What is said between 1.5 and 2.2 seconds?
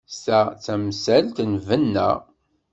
lbenna.